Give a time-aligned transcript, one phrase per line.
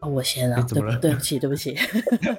[0.00, 1.76] 哦，我先啊，对，对不起，对不起，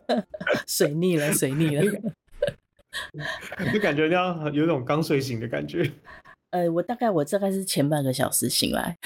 [0.68, 1.84] 水逆了，水逆了，
[3.74, 5.92] 就感觉像有一种刚睡醒的感觉。
[6.52, 8.98] 呃，我大概我大概是前半个小时醒来。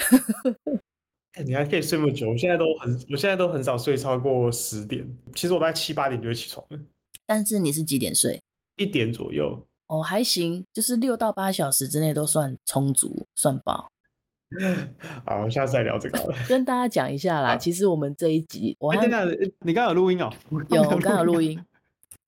[1.44, 5.04] 你还可以睡那么久，我现在都很，我现在都很少睡超过十点。
[5.34, 6.78] 其实我大概七八点就会起床了。
[7.26, 8.40] 但是你是几点睡？
[8.76, 9.66] 一点左右。
[9.88, 13.90] 哦，还行，就是六到八小时之内都算充足，算饱。
[15.26, 16.36] 好，我下次再聊这个好了。
[16.48, 19.04] 跟大家讲一下啦，啊、其实我们这一集，我还、欸、
[19.60, 20.62] 你刚刚有录音哦、喔？
[20.70, 21.64] 有，我刚有录音，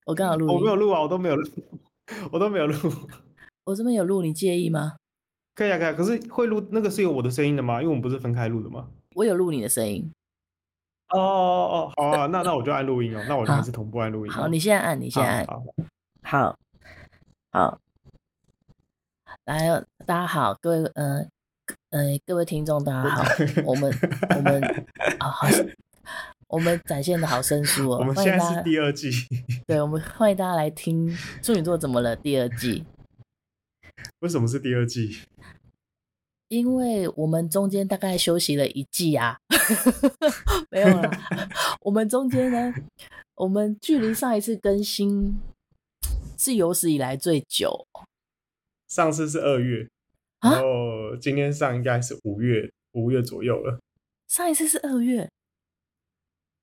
[0.04, 0.54] 我刚好录音。
[0.54, 1.48] 我没有录啊，我都没有录，
[2.32, 2.76] 我都没有录。
[3.64, 4.96] 我这边有录，你介意吗？
[5.54, 5.92] 可以啊，可以啊。
[5.92, 7.80] 可是会录那个是有我的声音的吗？
[7.82, 8.88] 因为我们不是分开录的吗？
[9.14, 10.10] 我有录你的声音。
[11.10, 13.24] 哦哦哦，好啊，那那我就按录音哦、喔。
[13.28, 14.42] 那我就还是同步按录音、喔好。
[14.42, 15.46] 好，你现在按，你现在按。
[15.46, 15.62] 好，
[16.22, 16.58] 好，
[17.52, 17.80] 好。
[19.44, 19.68] 来，
[20.04, 21.30] 大家好，各位，嗯、
[21.96, 22.02] 呃。
[22.06, 23.24] 呃，各位听众，大家好，
[23.64, 23.90] 我们
[24.36, 24.62] 我们
[25.18, 25.48] 啊，好，
[26.48, 27.96] 我们展现的好生疏哦。
[27.98, 29.10] 我们现在是第二季，
[29.66, 31.08] 对，我们欢迎大家来听
[31.42, 32.84] 处女座怎么了第二季。
[34.20, 35.22] 为什么是第二季？
[36.48, 39.38] 因为我们中间大概休息了一季啊，
[40.70, 41.10] 没有了。
[41.80, 42.74] 我们中间呢，
[43.36, 45.40] 我们距离上一次更新
[46.36, 47.86] 是有史以来最久，
[48.86, 49.88] 上次是二月。
[50.40, 53.78] 然后今天上应该是五月五月左右了。
[54.28, 55.28] 上一次是二月。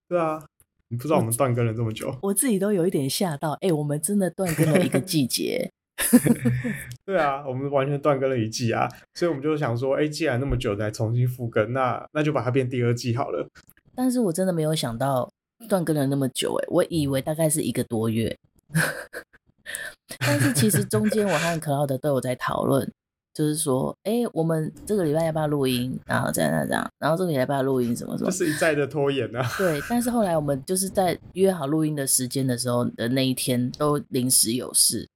[0.07, 0.45] 对啊，
[0.89, 3.53] 你不知道我们断更了这么久，我，我自己都有一点吓到。
[3.53, 5.71] 哎、欸，我们真的断更了一个 季节。
[7.05, 13.47] 对啊，我们完全断更了一季啊，所以我们就想说，哎、欸，既然那么久才重新复更，那那就把它变第二季好了。
[13.95, 15.31] 但是我真的没有想到
[15.69, 18.35] 断更了那么久，哎，我以为大概是一个多月。
[20.19, 22.91] 但是其实中间我和克劳德都有在讨论。
[23.33, 25.99] 就是说，哎、欸，我们这个礼拜要不要录音？
[26.05, 27.95] 然后这样这样然后这个礼拜要不要录音？
[27.95, 28.29] 什么什么？
[28.29, 29.43] 就是一再的拖延啊。
[29.57, 35.09] 对，但是后来我们就是在约好录音的时间的时候的那一天都临时有事，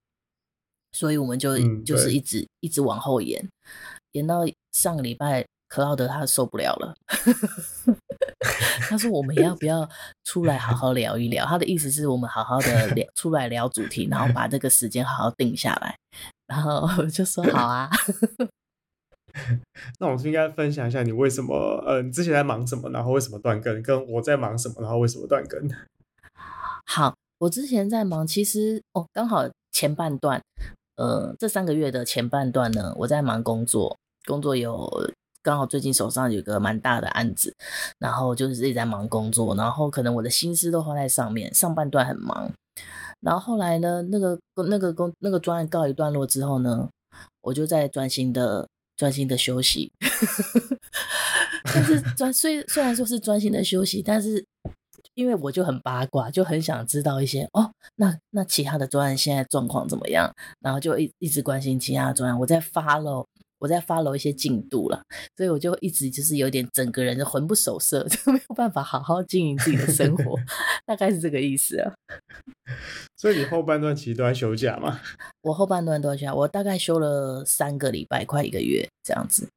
[0.91, 3.47] 所以我们就、嗯、就是一直一直往后延，
[4.13, 4.41] 延到
[4.71, 6.95] 上个礼拜，克劳德他受不了了。
[8.89, 9.87] 他说：“我们要不要
[10.23, 15.95] 出来好好聊一聊？”他的意思是我们好好的聊，出来聊主题，然后把这个时间好好定下来。
[16.45, 17.89] 然后我就说：“好啊。
[19.99, 21.53] ”那我是应该分享一下你为什么？
[21.85, 22.89] 呃，你之前在忙什么？
[22.91, 23.81] 然后为什么断更？
[23.83, 24.75] 跟我在忙什么？
[24.79, 25.69] 然后为什么断更？
[26.85, 30.41] 好，我之前在忙，其实哦，刚好前半段，
[30.95, 35.11] 呃，这三个月的前半段呢，我在忙工作，工作有。
[35.47, 37.55] 刚好最近手上有个蛮大的案子，
[37.99, 41.53] 然后就是一直在忙工作，然后可能我的心思都花在上面。
[41.53, 42.51] 上半段很忙，
[43.21, 44.37] 然后后来呢，那个
[44.67, 46.89] 那个工那个专案告一段落之后呢，
[47.39, 49.89] 我就在专心的专心的休息。
[51.63, 54.45] 但是专虽虽然说是专心的休息，但是
[55.13, 60.29] 因为我就很八卦，就很想知道一些哦，那那其他的专案现在状况怎么样？
[60.59, 63.25] 然后就一一直关心其他的专案，我在发了。
[63.59, 65.01] 我在 follow 一些进度了，
[65.35, 70.37] 所以我就一直就是有点整个人就魂不守舍， 就没有办法好好经营自己的生活，
[70.85, 71.93] 大概是这个意思啊。
[73.15, 74.99] 所以你后半段其实都在休假吗？
[75.41, 79.47] 我后半段都在休假，我大概休了三个礼拜，快一个月这样子。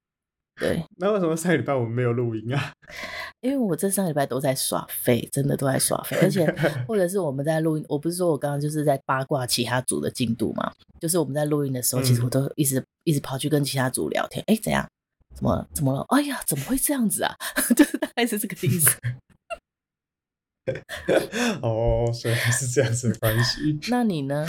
[0.60, 2.72] 对，那为什么上礼拜我们没有录音啊？
[3.40, 6.46] 因为我这上礼拜都在耍废，真的都在耍废，而且
[6.86, 14.86] 或者是我们在录音，我不是说我刚刚就是在八卦其他组的进度嘛，就是我们在录音的时候，其实我都一直、嗯、一直跑去跟其他组聊天，哎，怎样？
[15.34, 16.04] 怎么怎么了？
[16.10, 17.34] 哎呀，怎么会这样子啊？
[17.74, 18.90] 就是大概是这个意思。
[21.62, 23.78] 哦，所以是这样子的关系。
[23.88, 24.46] 那你呢？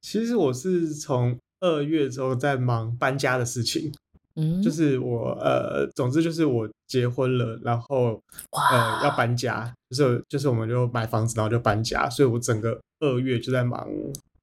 [0.00, 3.92] 其实我是从二月之后在忙搬家的事情。
[4.36, 8.20] 嗯，就是我呃，总之就是我结婚了，然后
[8.50, 13.88] 呃要搬家，就是就是我们就买房子，然后就搬家，所以我整个二月就在忙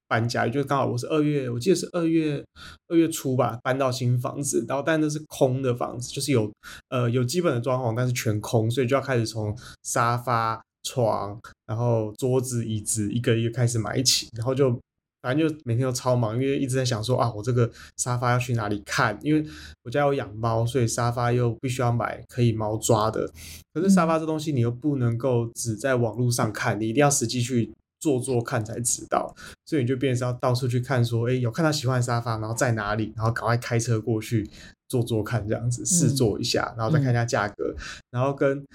[0.07, 2.43] 搬家，就刚好我是二月，我记得是二月
[2.87, 6.51] 二月初吧，搬到新房子，然后但那是空的房子，就是有
[6.89, 14.79] 呃有基本的装潢，但是全空，所以就要开始从沙发、床，然后桌子、椅子一个一个开始买起，然后就
[15.21, 19.17] 反正就每天都超忙，因为一直在想说啊，我这个沙发要去哪里看？
[19.21, 19.45] 因为
[19.83, 23.29] 我家有养猫，所以沙发又必须要买可以猫抓的。
[23.73, 29.35] 可是沙发这东西你又不能够只在网络上看，你一定要实际去做做看才知道。
[29.65, 34.49] 所以你就变成要到处去看，说，哎，有看到喜欢的沙发，然后在哪里，然后赶快开车过去
[34.87, 37.75] 坐坐看，这样子试坐一下，然后再看一下价格，
[38.11, 38.65] 然后跟。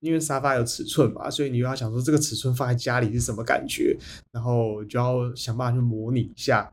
[0.00, 3.96] 因为沙发有尺寸嘛，所以你又要想说这个尺寸放在家里是什么感觉，
[4.30, 6.70] 然后就要想办法去模拟一下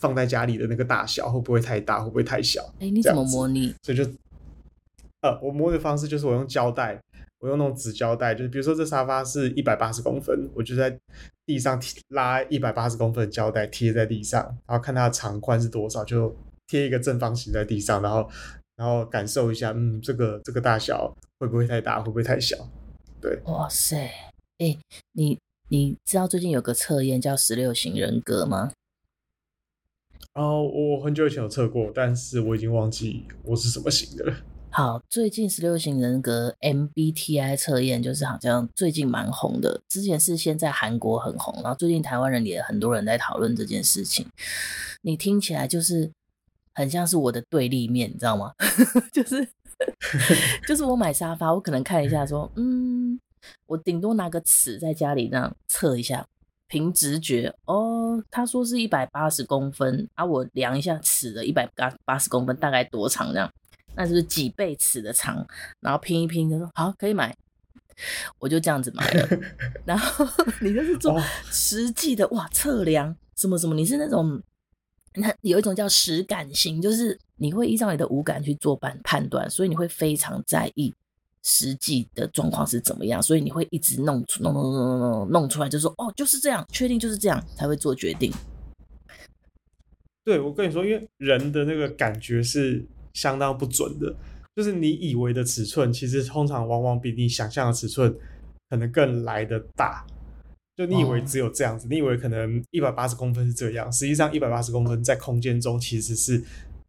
[0.00, 2.62] 放在家里的那个大小会不会太大，会不会太小？
[2.80, 3.74] 哎，你怎么模拟？
[3.82, 4.04] 所以就
[5.22, 7.00] 呃，我模拟的方式就是我用胶带，
[7.38, 10.98] 我用那种纸胶带，就是比如说这沙发是一百八十公分，我就在
[11.46, 16.34] 地上拉一百八十公分的胶带贴在地上，然后看它的长宽是多少，就
[16.66, 18.28] 贴一个正方形在地上，然后。
[18.76, 22.68] 然后感受一下，嗯，这个这个大小会不会太大，会不会太小？
[23.18, 23.96] 对，哇塞，
[24.58, 24.76] 哎，
[25.12, 25.38] 你
[25.68, 28.72] 你知道最近有个测验叫十六型人格吗？
[30.34, 34.36] 哦，我很久以前有测过，但是我已经忘记我是什么型的了。
[34.70, 44.26] 好，最近十六型人格 MBTI 测验就是好像最近蛮红的，之前是先在韩国很红，然后最近台湾人也很多人在讨论这件事情。
[45.00, 46.10] 你听起来就是。
[46.72, 48.54] 很像是我的对立面，你知道吗？
[49.12, 49.46] 就是
[50.66, 53.18] 就是我买沙发，我可能看一下说，嗯，
[53.66, 56.26] 我顶多拿个尺在家里这样测一下，
[56.68, 63.50] 凭直觉哦，他说是一百八十公分啊，我量一下尺的一百八八十公分大概多长这样，
[63.94, 65.46] 那就是几倍尺的长，
[65.80, 67.34] 然后拼一拼就说好可以买，
[68.38, 69.28] 我就这样子买了。
[69.84, 70.26] 然后
[70.60, 74.42] 你就是做实际的哇测量什么什么，你是那种。
[75.14, 80.94] 那有一种叫实感型，就是你会依照你的五感去做判判断，所以你会非常在意
[81.42, 88.32] 实际的状况是怎么样，所以你会一直弄出弄弄弄弄弄出来，就说哦就是这样，确定就是这样才会做决定。
[90.22, 94.14] 对，我跟你说，因为人的那个感觉是相当不准的，
[94.54, 98.14] 就是你以为的尺寸，其实通常往往比你想象的尺寸
[98.68, 100.06] 可能更来得大。
[100.80, 106.42] 就你以为只有这样子，你以为可能一百八十公分是这样，实际上一百八十公分在空间中其实是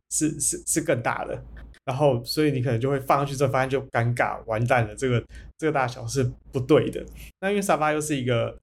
[0.10, 1.44] 是是是更大的。
[1.84, 5.22] 然后，所以你可能就会放上去之后，发现就尴尬，完蛋了，这个
[5.58, 6.24] 这个大小是
[6.54, 7.06] 不对的。
[7.42, 8.58] 那因为沙发又是一个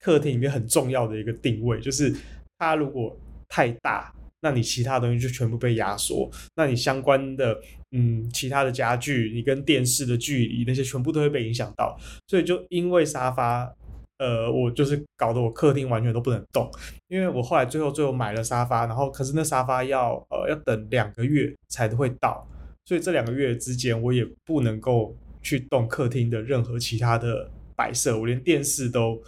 [0.00, 2.12] 客厅里面很重要的一个定位，就是
[2.58, 3.16] 它如果
[3.48, 7.56] 太大，那你其他东西就全部被压缩，那你相关的
[7.92, 11.96] 嗯其他的家具，你跟电视的距离那些全部都会被影响到。
[12.26, 13.72] 所以就因为沙发。
[14.20, 16.70] 呃，我就是搞得我客厅完全都不能动，
[17.08, 22.46] 因为我后来最后最后买了沙发，然后可是那沙发要呃要等两个月才会到，
[22.84, 29.18] 所以这两个月之间我也不能够去动客厅的任何其他的摆设，我连电视都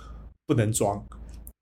[0.46, 1.02] 不能装，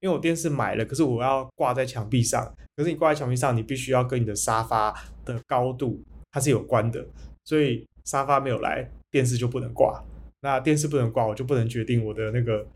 [0.01, 4.93] 因为我电视买了，可是我要挂在墙壁上，可是你挂在墙壁上，你必须要跟你的沙发
[5.25, 7.07] 的高度它是有关的，
[7.45, 10.03] 所以沙发没有来，电视就不能挂，
[10.41, 12.67] 那电视不能挂，我就不能决定我的那个。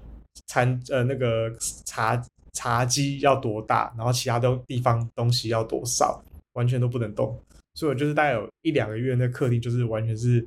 [0.47, 1.51] 餐呃那个
[1.85, 2.23] 茶
[2.53, 6.23] 茶几要多大，然后其他的地方东西要多少，
[6.53, 7.39] 完全都不能动。
[7.75, 10.47] 所以我就是大概有一两个月，那客厅就是完全是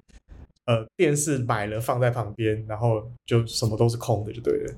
[0.66, 4.74] 呃电视买了放在旁边，然后就什么都是空的，就对了。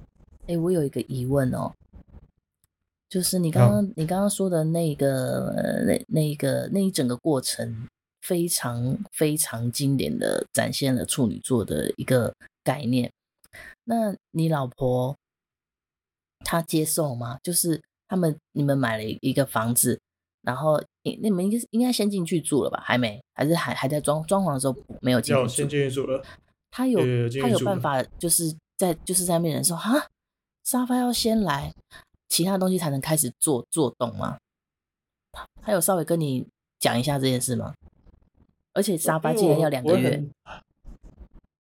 [0.48, 1.72] 哎、欸，我有一个疑问哦，
[3.08, 5.54] 就是你刚刚、嗯、你刚刚说的那个
[5.86, 7.88] 那那个那一整个过程，
[8.22, 12.34] 非常非常经典的展现了处女座的一个
[12.64, 13.12] 概念。
[13.90, 15.18] 那你老婆
[16.46, 17.40] 她接受吗？
[17.42, 20.00] 就是他们你们买了一个房子，
[20.44, 22.80] 然后你你们应该应该先进去住了吧？
[22.86, 23.20] 还没？
[23.34, 25.48] 还是还还在装装潢的时候没有进去住？
[25.48, 26.24] 先进去住了。
[26.70, 27.00] 他有
[27.42, 30.08] 他有办法，就是在就是在面人说哈，
[30.64, 31.74] 沙发要先来，
[32.28, 34.38] 其他东西才能开始做做动吗？
[35.64, 37.74] 他有稍微跟你讲一下这件事吗？
[38.74, 40.24] 而且沙发竟然要两个月。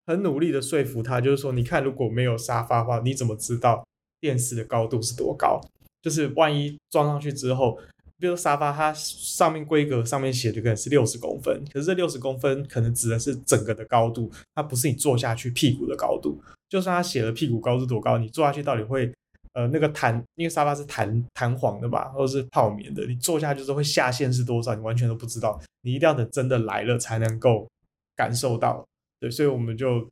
[0.09, 3.85] 很努力的说服他，就是说，你看，如果没有沙发的话，你怎么知道
[4.19, 5.61] 电视的高度是多高？
[6.01, 7.77] 就是万一装上去之后，
[8.17, 16.41] 比如说沙发，它上面规格上面写的可能是六十公分，可是这六十公分可能指的是整个的高度，它不是你坐下去屁股的高度。
[16.67, 19.13] 就算它写了屁股高是多高，你坐下去到底会
[19.53, 25.61] 呃那个弹，因为沙发是弹弹簧的吧，或者是泡棉的，你坐下去之后会下陷是多少，你完全都不知道。
[25.83, 27.67] 你一定要等真的来了才能够
[28.15, 28.83] 感受到。
[29.19, 30.09] 对，所以我们就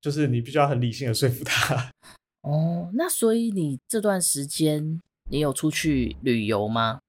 [0.00, 1.90] 就是你必须要很理性的说服他。
[2.42, 5.00] 哦，那所以你这段时间
[5.30, 7.00] 你有出去旅游吗？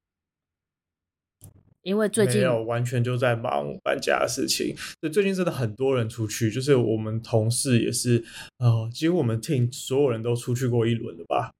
[1.83, 4.75] 因为最近没有，完全就在忙搬家的事情。
[4.99, 8.23] 对，最近真的很多人出去，就是我们同事也是，
[8.59, 11.51] 呃，几乎我们 team 所有人都出去过一轮了吧？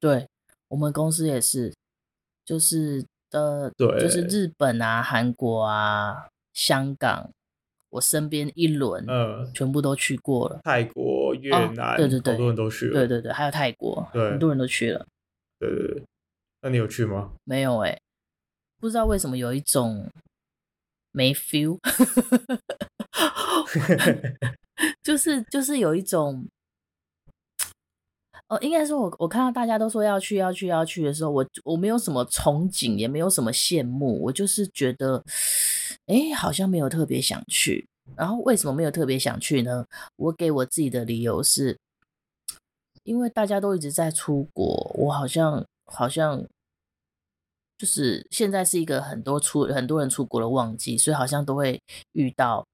[0.00, 0.26] 对，
[0.66, 1.72] 我们公司也是，
[2.44, 7.30] 就是呃，对，就是日本啊、韩国啊、香港，
[7.90, 10.60] 我身边一轮，嗯，全部都去过了。
[10.64, 12.92] 泰国、越南，哦、对对对，好多人都去了。
[12.92, 15.06] 对对对，还有泰国，对，很多人都去了。
[15.58, 16.02] 对对对，
[16.62, 17.32] 那你有去吗？
[17.44, 18.00] 没有哎、欸，
[18.78, 20.08] 不知道为什么有一种
[21.12, 21.78] 没 feel，
[25.02, 26.46] 就是就是有一种。
[28.48, 35.22] 哦，应该说我，我我看到大家都说要去要去要去的时候，我我没有什么憧憬，也没有什么羡慕，我就是觉得，
[36.06, 37.88] 哎，好像没有特别想去。
[38.16, 39.86] 然后为什么没有特别想去呢？
[40.16, 41.78] 我给我自己的理由是，
[43.04, 46.44] 因为大家都一直在出国，我好像好像
[47.78, 51.80] 就是现在是一个很多出很多人出国的旺季，所以好像都会
[52.12, 52.66] 遇到。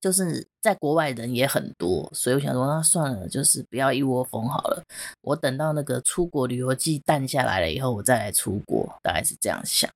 [0.00, 4.82] 就是在国外人也很多，所以我想说，那算了，就是不要一窝蜂好了。
[5.20, 9.88] 我等到那个出国旅游季淡下来了以后，我再来出国，大概是这样想。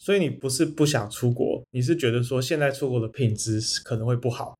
[0.00, 4.56] 所以你不是不想出国，你是觉得说现在出国的品质可能会不好？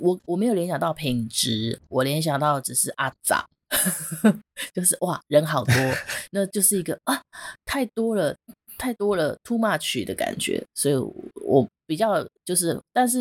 [0.00, 3.46] 我我没有联想到品质，我联想到只是阿杂，
[4.74, 5.74] 就是哇人好多，
[6.32, 7.22] 那就是一个啊
[7.64, 8.36] 太多了。
[8.78, 13.20] 太多了，too much 的感觉，所以我比较就是，但是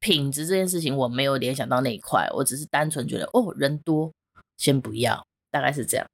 [0.00, 4.12] 品质这件事情我没有联想到那一块，我只是单纯觉得哦，人多，
[4.56, 6.04] 先不要，大概是这样。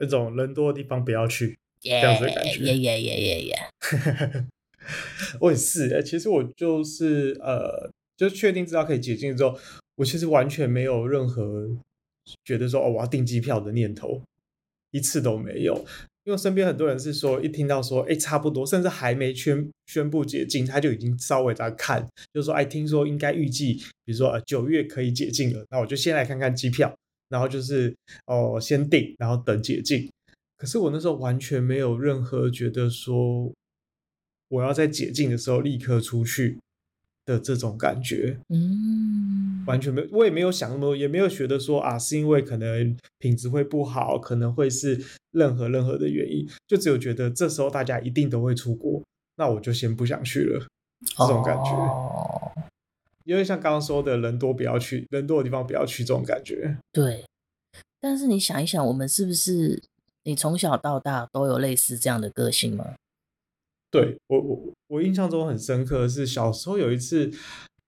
[0.00, 1.58] 那种人多的地方不要去
[1.90, 2.64] 这样子的感觉。
[2.64, 3.56] 耶耶耶耶耶！
[5.40, 9.58] 我也是，其实我就是呃，就确定知道可以解禁之后，
[9.96, 11.68] 我其实完全没有任何
[12.44, 14.20] 觉得说哦，我要订机票的念头，
[14.90, 15.84] 一次都没有。
[16.24, 23.74] 因为身边很多人是说，一听到说，哎，差不多，甚至还没宣宣布解禁，他就已经稍微在看，就是说，哎，听说应该预计，
[24.06, 26.94] 比如说呃九月可以解禁了，那我就先来看看机票，
[27.28, 30.10] 然后就是哦先订，然后等解禁。
[30.64, 33.52] 可是我那时候完全没有任何觉得说，
[34.48, 36.58] 我要在解禁的时候立刻出去
[37.26, 44.98] 的这种感觉，嗯，完全没有，我也没有想那么多，也没有觉得说啊，是因为可能品质会不好，可能会是
[45.32, 49.02] 任何任何的原因，就只有觉得这时候大家一定都会出国，
[49.36, 50.66] 那我就先不想去了，
[51.18, 51.72] 这种感觉。
[51.72, 52.52] 哦，
[53.24, 56.78] 因为像刚刚说的，人多不要去，人多的地方不要去，这种感觉。
[56.90, 57.22] 对，
[58.00, 59.82] 但是你想一想，我们是不是
[60.24, 62.94] 你从小到大都有类似这样的个性吗？
[63.90, 67.30] 对我我我印象中很深刻的是小时候有一次，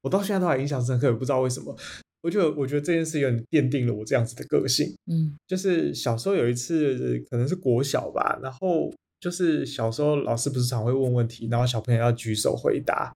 [0.03, 1.77] 我到现在都还印象深刻，也不知道为什么。
[2.23, 4.95] 我就我觉得这件事有点奠定了我这样子的个性。
[5.07, 13.13] 嗯，就是小时候有一次可能是国小吧，然后就是小时候老师不是常会问问题，然后小朋友要举手回答，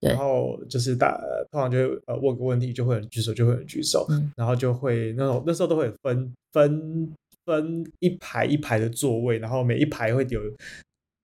[0.00, 1.18] 然后就是大
[1.50, 7.12] 通常就呃问个问题就会有人举手，就会有人举手，嗯，然后就会那种那时候都会分分
[7.46, 10.40] 分一排一排的座位，然后每一排会有。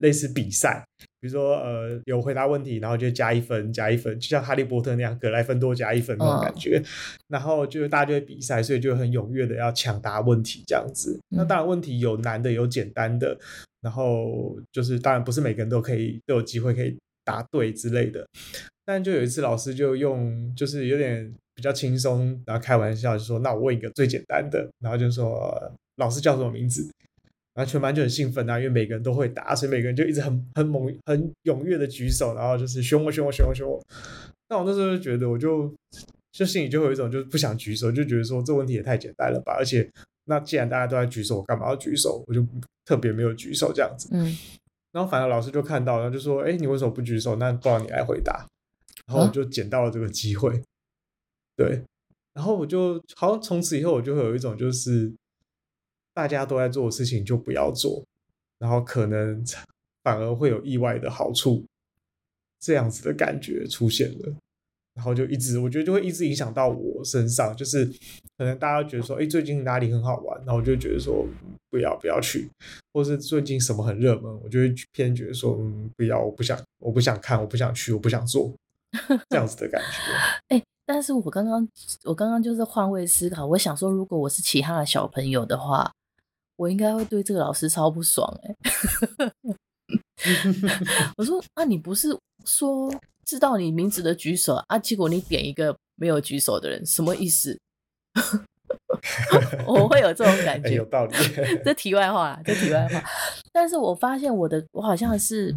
[0.01, 0.85] 类似比赛，
[1.21, 6.77] 比如说呃有回答问题，然后就加一分加一分，就像哈利波特那样，格莱芬多加一分那种感觉。
[6.77, 6.87] Oh.
[7.27, 11.19] 然后就是大家就会比赛，所以就很踊跃的要抢答问题这样子。
[11.31, 13.37] 那当然问题有难的有简单的，
[13.81, 18.25] 然后就是当然不是每个人都可以都有机会可以答对之类的。
[18.85, 25.53] 但就有一次老师就用就是有点比较轻松，然后开玩笑就说：“那我问一个最简单的。”然后就说
[25.99, 26.91] ：“老师叫什么名字？”
[27.55, 33.83] 然后全班就很兴奋啊，因为每个人都会答，所以每个人就一直很很猛、很踊跃的举手，然后就是选我、选我、选我、选我。
[34.49, 35.75] 那我那时候就觉得，我就
[36.31, 39.57] 就心里就会有一种就是不想举手，就觉得说这问题也太简单了吧。
[39.59, 39.91] 而且
[40.27, 42.23] 那既然大家都在举手，我干嘛要举手？
[42.29, 42.47] 我就
[42.85, 44.09] 特别没有举手这样子。
[44.13, 44.37] 嗯。
[44.93, 47.35] 然后反而老师就看到，然后就说：“哎，你为什么不举手？
[47.37, 48.47] 那不然你来回答。”
[49.09, 50.63] 然后我就捡到了这个机会。
[51.57, 51.83] 对。
[52.35, 55.13] 然后我就好像从此以后，我就会有一种就是。
[56.19, 58.05] 大家都在做的事情就不要做，
[58.59, 59.41] 然后可能
[60.03, 61.65] 反而会有意外的好处，
[62.59, 64.35] 这样子的感觉出现了，
[64.95, 67.85] 然后就一直我觉得就会一直影响到我身上，就是
[68.37, 71.25] 可能大家觉得说，哎，最近哪里很好玩，然后我就觉得说
[71.71, 72.51] 不要不要去，
[72.93, 78.53] 或是最近什么很热门，我就会偏觉得说，嗯，不要，我不想，我不想看，我不想去，我不想做，
[79.31, 80.57] 这样子的感觉。
[80.57, 81.69] 哎，但是我刚刚
[82.03, 85.93] 我刚刚就是换位思考，我想说，如果我是其他的小朋友的话。
[86.59, 88.57] 我应该会对这个老师超不爽哎、
[89.45, 89.55] 欸！
[91.17, 92.09] 我说啊，你不是
[92.45, 92.93] 说
[93.25, 94.77] 知道你名字的举手啊？
[94.77, 97.57] 结果你点一个没有举手的人，什么意思？
[99.67, 101.15] 我会有这种感觉，有道理。
[101.65, 103.05] 这题外话，这题外话。
[103.53, 105.55] 但是我发现我的，我好像是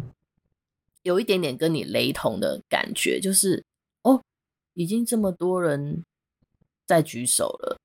[1.02, 3.60] 有一点点跟你雷同的感觉，就是
[4.04, 4.22] 哦，
[4.74, 6.04] 已经这么多人
[6.86, 7.76] 在举手了，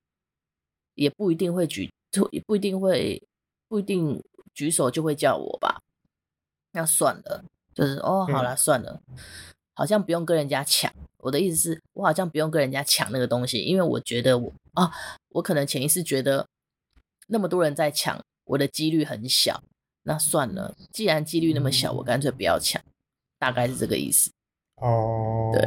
[0.94, 1.90] 也不一定会举。
[2.10, 3.22] 就不一定会
[3.68, 4.22] 不一定
[4.54, 5.80] 举手就会叫我吧？
[6.72, 9.00] 那算了，就是哦，好了，算了，
[9.74, 10.92] 好像不用跟人家抢。
[11.18, 14.92] 我的意思是我好像不用跟人家抢那个东西，因为我觉得我啊，
[15.30, 16.46] 我可能潜意识觉得
[17.26, 19.62] 那么多人在抢，我的几率很小。
[20.04, 22.80] 那算了，既然几率那么小，我干脆不要抢，
[23.38, 24.30] 大概是这个意思。
[24.76, 25.62] 哦，对。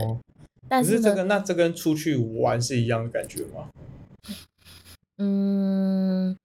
[0.68, 3.70] 但是，是这个，那这跟出去玩是一样的感觉吗？
[5.24, 6.36] 嗯，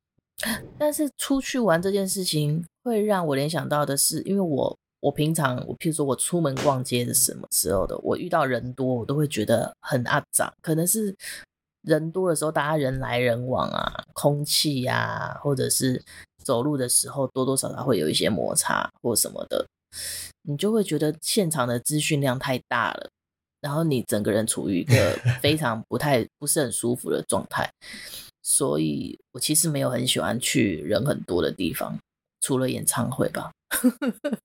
[0.79, 11.17] 但是出去玩这件事情会让我联想到的是，因为我我平常我譬如说我出门逛街是什么时候的，我遇到人多，我都会觉得很阿杂，可能是
[11.83, 16.03] 人多的时候，大家人来人往啊，空气呀、啊，或者是。
[16.47, 19.67] 走路的时候多多少少会有一些摩擦或什么的，
[20.43, 23.11] 你就会觉得现场的资讯量太大了，
[23.61, 27.69] 然后你整个人处于一个 非常不太不是很舒服的状态，
[28.49, 31.99] 所以我其实没有很喜欢去人很多的地方，
[32.41, 33.51] 除了演唱会吧。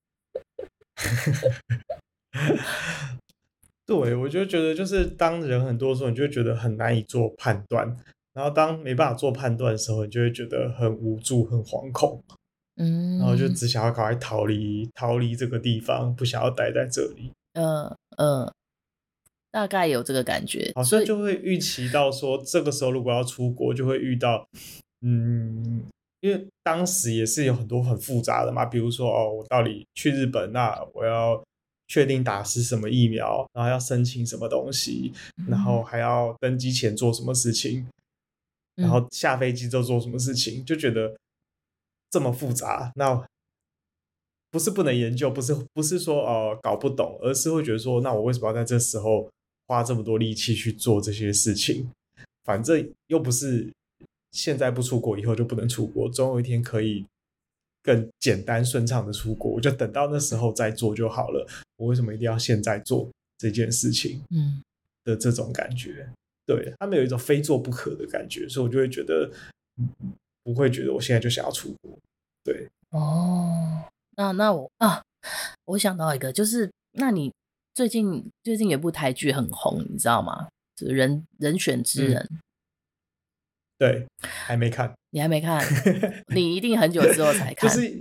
[3.86, 7.96] 对，我就觉得就是当人很多的时候，你就会觉得很难以做判断。
[8.32, 12.20] 然后当没办法做判断的时候，你就会觉得很无助、很惶恐，
[12.82, 17.30] 嗯，然后就只想要赶快逃离、逃离这个地方，不想要待在这里。
[17.52, 17.84] 嗯
[18.16, 18.52] 嗯、呃，
[19.52, 24.44] 大概有这个感觉，好像就会预期到说，这个时候如果要出国，就会遇到，
[25.02, 25.84] 嗯，
[26.20, 31.40] 因为当时也是有很多很复杂的嘛，比如说哦，我到底去日本，那我要
[31.86, 35.12] 确定打是什么疫苗，然后要申请什么东西，
[35.48, 37.86] 然后还要登机前做什么事情。
[38.74, 41.14] 然后下飞机之后做什么事情，就觉得
[42.10, 42.90] 这么复杂。
[42.94, 43.22] 那
[44.50, 49.28] 不是不能研究，不是不是说呃搞不懂，而是会觉得说，那我为什么要在这时候
[49.66, 51.88] 花这么多力气去做这些事情？
[52.44, 53.72] 反正又不是
[54.32, 57.04] 现在不出国，以后就不能出国，总有一天可以
[57.82, 61.46] 更简单顺畅的出国，我就等到那时候再做就好了。
[61.76, 64.22] 我为什么一定要现在做这件事情？
[64.30, 64.62] 嗯，
[65.04, 66.08] 的这种感觉。
[66.44, 69.30] 对，他们有一种非做不可的感觉，所以我就会觉得
[70.42, 71.96] 不会觉得我现在就想要出国。
[72.42, 73.84] 对，哦，
[74.16, 75.02] 那那我啊，
[75.66, 77.32] 我想到一个，就是那你
[77.74, 80.48] 最近最近有部台剧很红，你知道吗？
[80.76, 82.26] 就是人人选之人。
[82.30, 82.38] 嗯。
[83.78, 84.92] 对，还没看。
[85.10, 85.64] 你还没看？
[86.34, 87.68] 你一定很久之后才看。
[87.70, 88.00] 就是，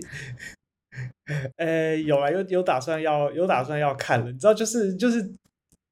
[1.57, 5.33] 呃，有啊，有有打算要有打算要看了，你知道，就是就是。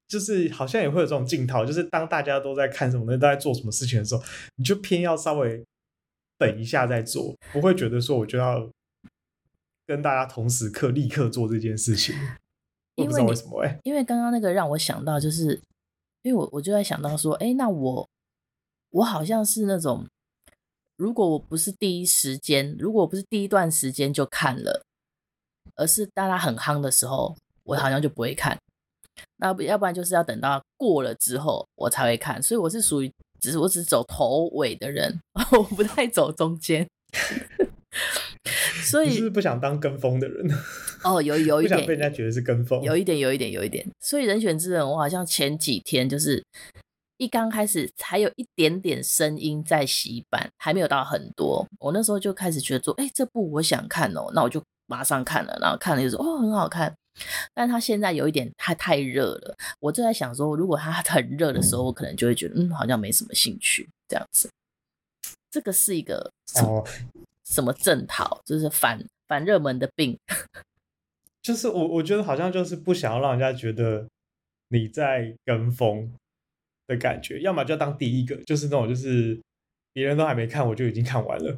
[0.10, 4.24] 就是好像也会有这种镜头，就是当大家都在看什么，都在做什么事情的时候，
[4.56, 5.64] 你就偏要稍微
[6.36, 8.68] 等一下再做，不会觉得说我就要
[9.86, 12.16] 跟大家同时刻立刻做这件事情。
[13.00, 15.60] 我不知道为什么哎，因为刚刚那个让我想到，就是
[16.22, 18.08] 因为我我就在想到说，哎，那我
[18.92, 20.08] 我好像是那种，
[20.98, 24.84] 如果我不是第一时间，如果我不是第一段时间就看了，
[25.76, 28.58] 而是大家很夯的时候，我好像就不会看。
[29.38, 35.20] 那要不然就是要等到过了之后我才会看，所以我是属于只是我只走头尾的人，
[35.52, 36.88] 我不太走中间。
[38.84, 40.50] 所以你是不是不想当跟风的人？
[41.04, 43.86] 哦，有有一点，不想被人家觉得是跟风，有一点，有一点，有一点。
[44.00, 46.44] 所以人选之人，我好像前几天就是
[47.18, 51.68] 一刚开始还有一点点声音在洗版，还没有到很多。
[51.80, 56.94] 我那时候就开始觉得说，哎，这部我想看哦，那我就马上看了，然后看了就说，哦，很好看。
[57.54, 59.54] 但他现在有一点，太太热了。
[59.82, 64.50] 我就在想说，如果他很热的时候，我可能就会觉得，嗯，好像没什么兴趣这样子。
[65.52, 66.86] 这个是一个、哦、
[67.50, 70.18] 什么症头，就是反反热门的病。
[71.42, 74.08] 就是我我觉得好像就是不想要让人家觉得
[74.70, 76.14] 你在跟风
[76.88, 79.38] 的感觉，要么就要当第一个，就是那种就是
[79.92, 81.52] 别人都还没看，我就已经看完了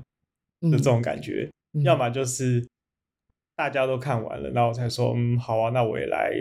[0.62, 2.66] 的这种感觉；嗯、要么就是。
[3.54, 6.32] 大家都看完了，然后我才说，嗯，好啊，那我也来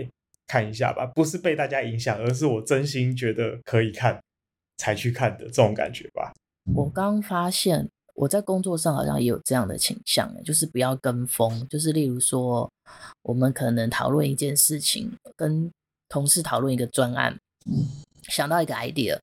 [0.46, 1.04] 看一下吧。
[1.04, 4.18] 不是被大家影响，而是我真心觉得可以看
[4.78, 6.32] 才去看的这种感觉吧。
[6.74, 11.66] 我刚发现我在工作上好像也有这样的倾向，就是不要跟风。
[11.68, 12.70] 就是例如说，
[13.22, 15.72] 我们可能讨论一件事情，跟
[16.06, 17.38] 同事讨论一个专案，
[18.24, 19.18] 想到一个 idea，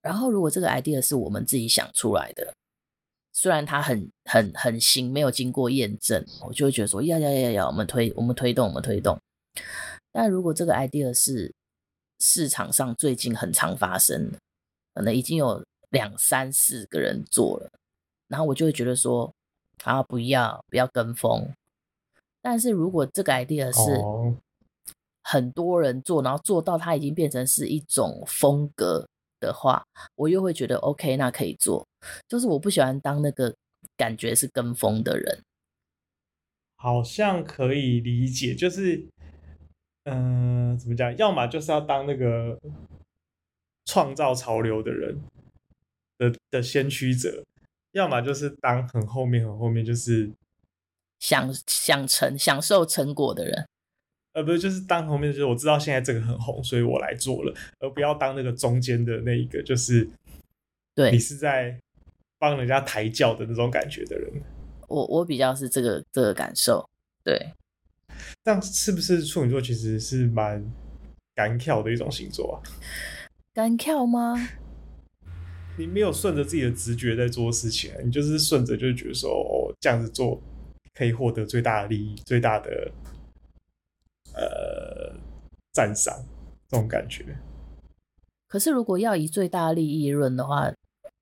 [0.00, 2.50] 然后如果这个 idea 是我们自己想出来的。
[3.34, 9.18] 虽然它很很很新，没有经过验证，我就会觉得说要要要要，我们推我们推动我们推动。
[10.12, 11.52] 但如果这个 idea 是
[12.20, 14.38] 市场上最近很常发生的，
[14.94, 17.68] 可能已经有两三四个人做了，
[18.28, 19.32] 然后我就会觉得说
[19.84, 21.52] 啊，不要不要跟风。
[22.40, 24.02] 但是如果这个 idea 是
[25.22, 29.08] 很多人做，然后做到它已经变成是一种风格
[29.40, 29.84] 的话，
[30.14, 31.86] 我又会觉得 OK，那可以做。
[32.28, 33.54] 就是我不喜欢当那个
[33.96, 35.42] 感觉是跟风的人。
[36.76, 39.08] 好像可以理解，就是，
[40.04, 41.16] 嗯、呃，怎么讲？
[41.16, 42.60] 要么就是要当那个
[43.86, 45.18] 创造潮流的人
[46.18, 47.42] 的的先驱者，
[47.94, 50.30] 要么就是当很后面很后面，就是
[51.20, 53.66] 享享成享受成果的人。
[54.32, 60.08] 呃，不是，就是当后面就是我知道现在这个很红，所以我来做了，而不要当那个中间的那一个，就是
[60.92, 61.78] 对你是在
[62.36, 64.42] 帮人家抬轿的那种感觉的人。
[64.88, 66.88] 我我比较是这个这个感受，
[67.22, 67.52] 对。
[68.42, 70.64] 但是不是处女座其实是蛮
[71.34, 72.56] 敢跳的一种星座啊？
[73.52, 74.34] 敢跳吗？
[75.76, 80.40] 你没有顺着自己的直觉在做事情，你就是顺着就是觉得说哦，这样子做
[80.94, 82.90] 可以获得最大的利益，最大的
[84.34, 85.14] 呃
[85.72, 86.14] 赞赏
[86.68, 87.24] 这种感觉。
[88.48, 90.72] 可是如果要以最大利益论的话。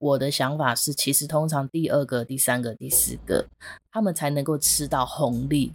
[0.02, 3.46] 我的想法是，其实通常第二个、第三个、第四个，
[3.92, 5.72] 他们才能够吃到红利，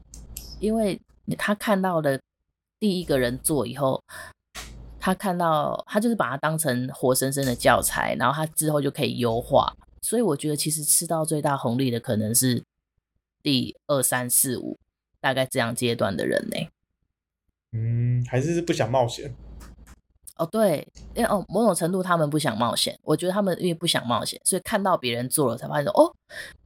[0.59, 0.99] 因为
[1.37, 2.19] 他看到了
[2.77, 4.03] 第一个人做以后，
[4.99, 9.73] 他看到他就是把它当成活生生的教材，然后他之后就可以优化。
[10.01, 12.63] 所以我觉得，其实吃到最大红利的可能是
[13.41, 14.77] 第二、三、四、五，
[15.19, 16.67] 大概这样阶段的人呢。
[17.73, 19.35] 嗯，还是不想冒险。
[20.37, 22.97] 哦，对，因为哦，某种程度他们不想冒险。
[23.01, 26.13] 我觉得他们因为不想冒险，所以看到别人做了，才发现说哦，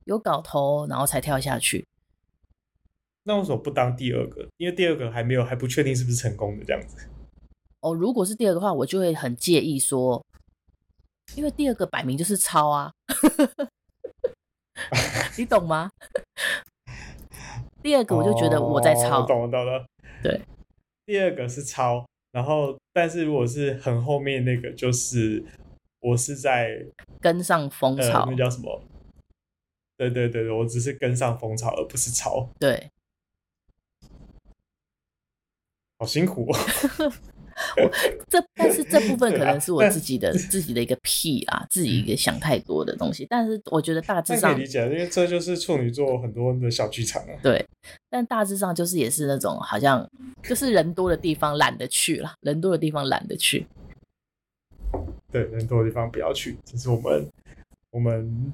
[0.04, 1.88] 有搞头，然后才跳下去。
[3.24, 4.48] 那为什么不当第二个？
[4.58, 6.98] 因为第二个还没有，还不确定是不是成功的这样子。
[7.82, 10.24] 哦，如果是第二个的话，我就会很介意说，
[11.36, 12.92] 因为第二个摆明就是抄啊，
[15.38, 15.92] 你懂吗？
[17.82, 19.86] 第二个我就觉得我在抄，哦、懂了懂了。
[20.22, 20.42] 对，
[21.06, 22.06] 第二个是抄。
[22.32, 25.44] 然后，但是如果是很后面那个，就是
[26.00, 26.86] 我是在
[27.20, 28.82] 跟上风潮，呃、那叫什么？
[29.98, 32.48] 对对对，我只是跟上风潮，而不是抄。
[32.58, 32.90] 对，
[35.98, 36.58] 好辛苦哦。
[37.78, 37.92] 我
[38.30, 43.26] 这，但是这部分可能是我自己的 自己的一个屁啊，自己一个想太多的东西。
[43.30, 47.34] 但是我觉得大致上可以理解，因为这就是处女座很多的小剧场啊。
[47.42, 47.66] 对，
[48.10, 50.10] 但大致上就是也是那种好像
[50.44, 53.68] 就是人多的地方懒得去了，人多的地方懒得去。
[55.32, 57.28] 对，人多的地方不要去，这是我们
[57.92, 58.52] 我们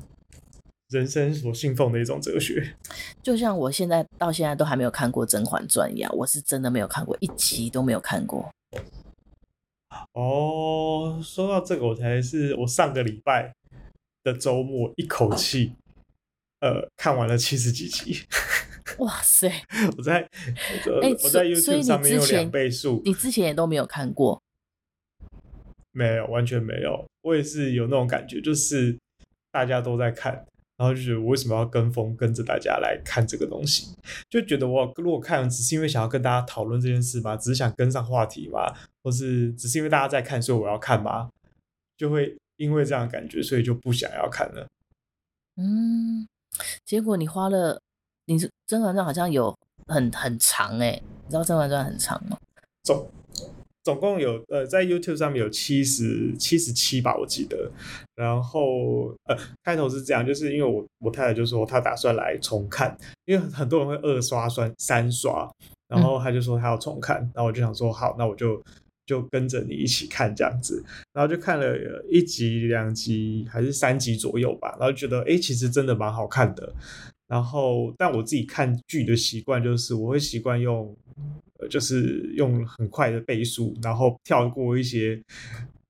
[0.89, 2.75] 人生所信奉的一种哲学。
[3.23, 8.47] 就像我现在到现在都还没有看过《甄嬛传》一样，我是真的没有看过一集都没有看过。
[10.13, 13.53] 哦，说到这个，我才是我上个礼拜
[14.23, 15.73] 的周末一口气，
[16.59, 18.25] 呃，看完了七十几集。
[18.99, 19.51] 哇塞！
[19.97, 20.21] 我在，
[21.01, 23.01] 欸、我在 YouTube 上面有两倍速。
[23.05, 24.41] 你之前也都没有看过？
[25.91, 27.05] 没有，完全没有。
[27.21, 28.97] 我也是有那种感觉，就是
[29.51, 30.45] 大家都在看。
[30.77, 33.95] 然后就觉得我为什么要跟风跟着大家来看这个东西？
[34.29, 37.35] 就觉得我如果看只是因为想要跟大家讨论这件事吗？
[37.35, 38.71] 只是想跟上话题吗？
[39.03, 41.29] 或是只是因为大家在看，所以我要看吗？
[41.97, 44.67] 就会因为这样的感觉，所以就不想要看了。
[45.55, 46.27] 嗯，
[46.85, 47.81] 结果你花了，
[48.25, 52.37] 你是《甄嬛传》好像有很很长哎，你知道《甄嬛传》很长吗？
[52.83, 53.11] 走。
[53.87, 57.71] 总共有呃，在 YouTube 上面有七十七十七吧，我记得。
[58.15, 65.49] 然后呃，开头是这样，就是因为我我太太就说她打算来重看，因为很多人会二刷、刷三刷，
[65.87, 68.61] 然后她就说她要重看，然后我就想说好，那我就
[69.05, 71.73] 就跟着你一起看这样子，然后就看了
[72.11, 76.73] 一集、两集还是三集左右吧，然后觉得哎，其实真的蛮好看的。
[77.29, 80.93] 然后，但我自己看剧的习惯就是我会习惯用。
[81.69, 85.21] 就是用很快的倍速，然后跳过一些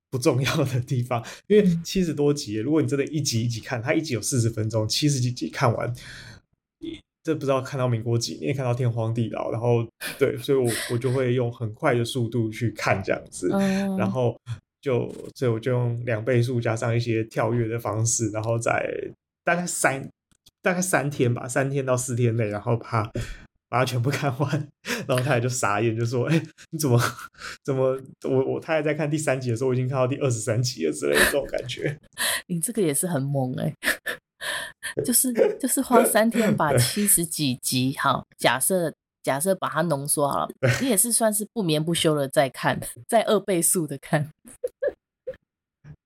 [0.09, 5.93] 不重要的地方，因为七十多集，如果你真的一集一集看，它一集有四十分钟，七十几集看完，
[7.23, 9.85] 这不知道看到民国几年，看到天荒地老，然后
[10.17, 13.49] 对，所以我我就会用很快的速度去看这样子，
[13.97, 14.39] 然后
[14.81, 18.89] 就所以我就用两倍速加上一些跳跃的方式，然后在
[19.43, 20.09] 大概三
[20.61, 23.11] 大概三天吧，三天到四天内，然后把。
[23.69, 24.67] 把它全部 看完，
[25.07, 26.99] 然后他也就傻眼，就说：“哎、欸，你怎么
[27.63, 31.99] 怎么我我他还在看第三集的时候，我已经看到第二十三集了之类的这种感觉。
[32.47, 33.73] ”你这个也是很猛哎、
[34.95, 40.49] 欸，就是就是花三天把七十几集，好，假设假设把它浓缩好了，
[40.81, 44.29] 你也是算是不眠不休的在看，在二倍速的看。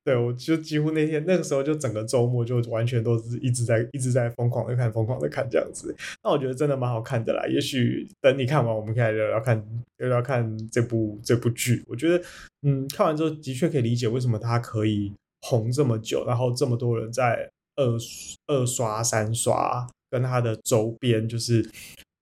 [0.03, 7.45] 对，我就几乎那天那个时候就整个周末就完全都是一直在一直在疯狂的看疯狂的看这样子，那我觉得真的蛮好看的啦。
[7.47, 9.63] 也许等你看完，我们可以聊聊看
[9.97, 11.83] 聊聊看这部这部剧。
[11.87, 12.23] 我觉得，
[12.63, 17.97] 嗯，看完之后的确可以理解为什么它可以红这么久，然后这么多人在二
[18.47, 21.69] 二刷三刷，跟它的周边，就是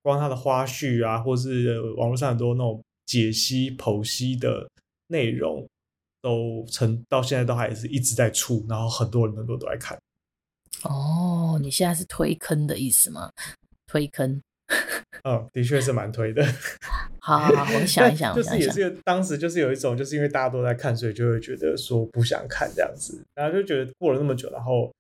[0.02, 4.68] 光它的花絮啊，或是网络上很多那种解析剖析的
[5.08, 5.66] 内容，
[6.22, 9.98] 都成到现在都还是一直在出，然后很多人很多都在看。
[10.84, 13.32] 哦，你现在是推坑的意思吗？
[13.88, 14.42] 推坑。
[15.24, 16.46] 嗯，的确是蛮推的。
[17.20, 24.94] 好，好，好，我想一想， 就是也是当时就是有一种，就是因为大家都在看，所以就会觉得说不想看这样子，然后就觉得过了那么久，然后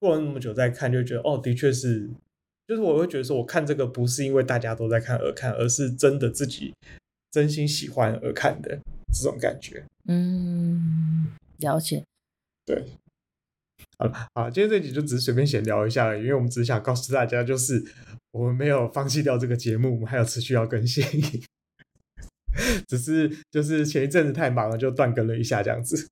[0.00, 2.08] 过了那么久再看，就觉得哦，的确是，
[2.66, 6.74] 就是我会觉得说，我看这个不是因为大家都在看而看，而是真的自己
[7.30, 8.78] 真心喜欢而看的
[9.22, 9.84] 这种感觉。
[10.08, 12.04] 嗯，了解。
[12.64, 12.84] 对。
[13.98, 17.82] 好了，好，今天这集就只是随便闲聊一下而已，因为我们只是想告诉大家，就是
[18.30, 21.02] 我们没有放弃掉这个节目，我们还有持续要更新，
[22.86, 26.08] 只是就是前一阵子太忙了，就断更了一下这样子。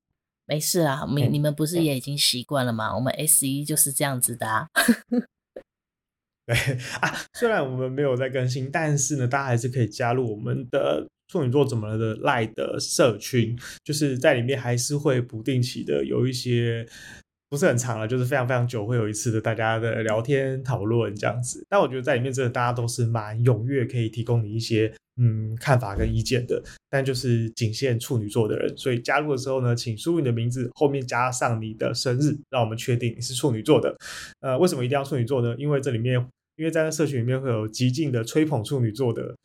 [0.46, 2.90] 没事啊，你你们不是也已经习惯了吗？
[2.92, 4.66] 嗯、我们 S 一就是这样子的啊。
[6.46, 6.54] 对
[7.00, 16.86] 啊，虽然我们没有在更新，但是呢，大家还是可以加入我们的处女座怎么了的赖的社群，就是在里面还是会不定期的有一些。
[17.50, 21.64] 不是很长了，就是非常非常久会有一次的大家的聊天讨论这样子。
[21.68, 26.60] 但我觉得在里面真的大家都是蛮踊跃，可以提供你一些嗯看法跟意见的。
[26.90, 33.94] 但就是仅限处女座的人，所以加入的时候呢，请输入你的名字后面加上你的生日，让我们确定你是处女座的。
[34.40, 35.54] 呃，为什么一定要处女座呢？
[35.56, 36.14] 因为这里面，
[36.56, 39.36] 因为在那社群里面会有极尽的吹捧处女座的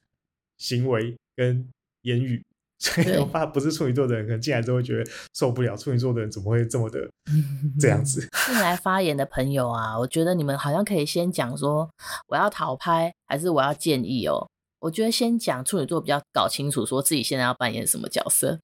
[0.58, 1.63] 行为跟
[2.03, 2.41] 言语。
[2.79, 5.75] 所以我怕不是处女座的人，可能进来之后会觉得受不了。
[5.75, 6.97] 处女座的人怎么会这么的
[7.77, 8.25] 这样子？
[8.45, 11.89] 进来发言的朋友啊，我觉得你们好像可以先讲说
[12.29, 14.47] 我要讨拍，还是我要建议哦。
[14.79, 18.57] 我觉得先讲处女座比较搞清楚，说自己现在要扮演什么角色。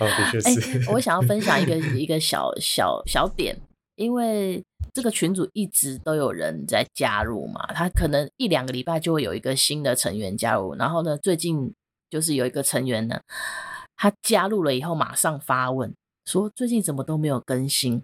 [0.00, 0.58] 哦，的确是。
[0.80, 3.60] 欸，我想要分享一个一个小小小点。
[3.96, 4.62] 因为
[4.96, 10.74] 这个群组一直都有人在加入嘛，他可能一两个礼拜就会有一个新的成员加入。
[10.76, 11.74] 然后呢，最近
[12.08, 13.20] 就是有一个成员呢，
[13.94, 18.02] 他加入了以后马上发问说：“最近怎么都没有更新？”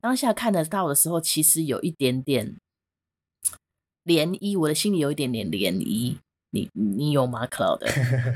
[0.00, 2.56] 当下看得到的时候，其实有一点点
[4.06, 6.16] 涟漪，我的心里有一点点涟漪。
[6.52, 7.84] 你你有吗，Cloud？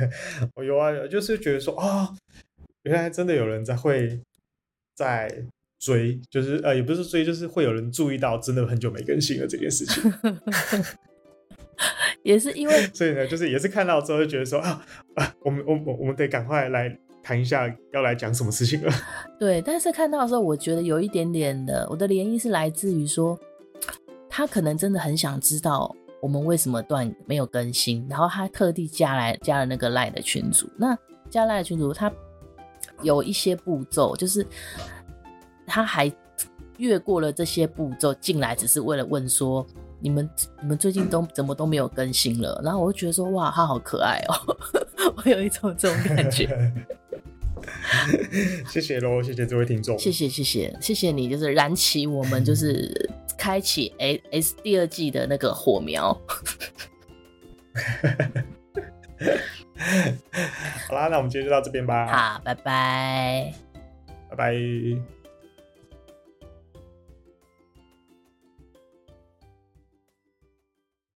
[0.56, 2.16] 我有啊，就是觉得说啊、哦，
[2.82, 4.20] 原来真的有人在会
[4.94, 5.46] 在。
[5.84, 10.10] 追就是呃，也不是追，就是会有人注意到，真的很久没更新了这件事情。
[12.22, 14.82] 也是因为，所以呢，就是也是看到之后就觉得说啊
[15.16, 18.90] 啊，我们我我我们得赶快来谈一下，要来讲什么事情了。
[19.38, 23.38] 对，但是看到的时候，我觉得有一点点的，我的涟漪是来自于说，
[24.30, 30.66] 他可能真的很想知道我们为什么断没有更新，然后他特地加来加了那个赖的群组。
[30.78, 30.96] 那
[31.28, 32.10] 加赖的群组，他
[33.02, 34.46] 有一些步骤，就是。
[35.66, 36.10] 他还
[36.78, 39.66] 越过了这些步骤进来，只是为了问说
[40.00, 40.28] ：“你们
[40.60, 44.56] 你们最近都怎么都没有更新了？”然后我就觉得说：“哇，他好可爱哦！”
[45.16, 46.72] 我有一种这种感觉。
[48.68, 49.98] 谢谢喽，谢谢这位听众。
[49.98, 56.12] 谢谢谢谢谢谢你，就是燃起我们就是开启 S S 第二季的那个火苗。
[60.88, 62.06] 好啦，那我们今天就到这边吧。
[62.06, 63.54] 好，拜拜，
[64.28, 65.13] 拜拜。